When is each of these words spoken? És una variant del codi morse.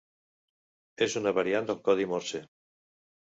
És 1.07 1.17
una 1.21 1.33
variant 1.39 1.69
del 1.71 1.79
codi 1.89 2.09
morse. 2.15 2.43